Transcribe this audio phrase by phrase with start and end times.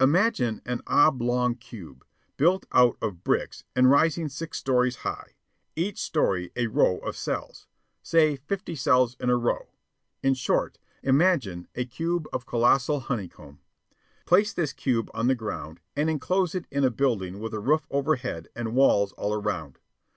[0.00, 2.04] Imagine an oblong cube,
[2.36, 5.32] built out of bricks and rising six stories high,
[5.74, 7.66] each story a row of cells,
[8.00, 9.70] say fifty cells in a row
[10.22, 13.58] in short, imagine a cube of colossal honeycomb.
[14.26, 17.84] Place this cube on the ground and enclose it in a building with a roof
[17.90, 19.80] overhead and walls all around.